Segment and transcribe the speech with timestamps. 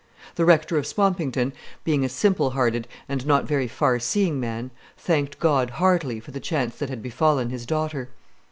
[0.33, 1.53] The Rector of Swampington,
[1.83, 6.39] being a simple hearted and not very far seeing man, thanked God heartily for the
[6.39, 8.09] chance that had befallen his daughter.